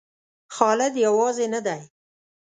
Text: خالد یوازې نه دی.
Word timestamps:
خالد 0.55 0.93
یوازې 1.05 1.45
نه 1.53 1.59
دی. 1.65 1.81